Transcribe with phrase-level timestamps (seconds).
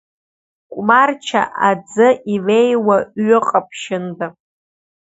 [0.71, 4.27] Қәмарча аӡы илеиуа ҩы-ҟаԥшьында!